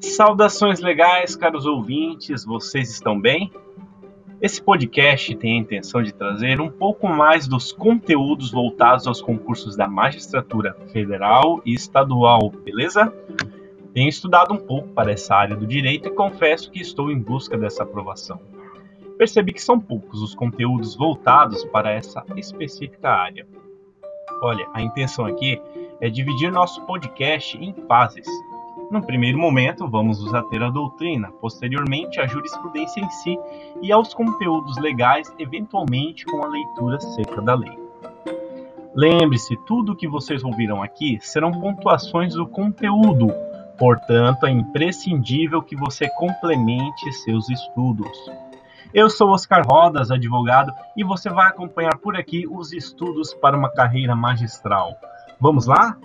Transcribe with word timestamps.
Saudações 0.00 0.80
legais, 0.80 1.36
caros 1.36 1.66
ouvintes, 1.66 2.42
vocês 2.42 2.90
estão 2.90 3.20
bem? 3.20 3.52
Esse 4.40 4.62
podcast 4.62 5.34
tem 5.34 5.58
a 5.58 5.60
intenção 5.60 6.02
de 6.02 6.10
trazer 6.10 6.58
um 6.58 6.70
pouco 6.70 7.06
mais 7.06 7.46
dos 7.46 7.70
conteúdos 7.70 8.50
voltados 8.50 9.06
aos 9.06 9.20
concursos 9.20 9.76
da 9.76 9.86
magistratura 9.86 10.72
federal 10.90 11.60
e 11.66 11.74
estadual, 11.74 12.50
beleza? 12.50 13.12
Tenho 13.92 14.08
estudado 14.08 14.54
um 14.54 14.56
pouco 14.56 14.88
para 14.88 15.12
essa 15.12 15.34
área 15.34 15.54
do 15.54 15.66
direito 15.66 16.08
e 16.08 16.12
confesso 16.12 16.70
que 16.70 16.80
estou 16.80 17.10
em 17.10 17.18
busca 17.18 17.58
dessa 17.58 17.82
aprovação. 17.82 18.40
Percebi 19.18 19.52
que 19.52 19.62
são 19.62 19.78
poucos 19.78 20.22
os 20.22 20.34
conteúdos 20.34 20.96
voltados 20.96 21.62
para 21.66 21.90
essa 21.90 22.24
específica 22.36 23.10
área. 23.10 23.46
Olha, 24.42 24.66
a 24.72 24.80
intenção 24.80 25.26
aqui 25.26 25.60
é 26.00 26.08
dividir 26.08 26.50
nosso 26.50 26.80
podcast 26.86 27.58
em 27.58 27.74
fases 27.86 28.26
no 28.90 29.00
primeiro 29.00 29.38
momento, 29.38 29.88
vamos 29.88 30.22
nos 30.22 30.34
ater 30.34 30.62
à 30.62 30.68
doutrina, 30.68 31.30
posteriormente 31.40 32.20
à 32.20 32.26
jurisprudência 32.26 33.00
em 33.00 33.08
si 33.10 33.38
e 33.80 33.92
aos 33.92 34.12
conteúdos 34.12 34.76
legais, 34.78 35.32
eventualmente 35.38 36.24
com 36.26 36.44
a 36.44 36.48
leitura 36.48 37.00
seca 37.00 37.40
da 37.40 37.54
lei. 37.54 37.78
Lembre-se, 38.92 39.56
tudo 39.64 39.92
o 39.92 39.96
que 39.96 40.08
vocês 40.08 40.42
ouviram 40.42 40.82
aqui 40.82 41.18
serão 41.20 41.52
pontuações 41.52 42.34
do 42.34 42.46
conteúdo, 42.46 43.32
portanto, 43.78 44.46
é 44.46 44.50
imprescindível 44.50 45.62
que 45.62 45.76
você 45.76 46.08
complemente 46.10 47.12
seus 47.12 47.48
estudos. 47.48 48.10
Eu 48.92 49.08
sou 49.08 49.30
Oscar 49.30 49.64
Rodas, 49.64 50.10
advogado, 50.10 50.72
e 50.96 51.04
você 51.04 51.30
vai 51.30 51.46
acompanhar 51.46 51.96
por 51.98 52.16
aqui 52.16 52.44
os 52.50 52.72
estudos 52.72 53.32
para 53.32 53.56
uma 53.56 53.70
carreira 53.70 54.16
magistral. 54.16 54.96
Vamos 55.38 55.66
lá? 55.66 55.96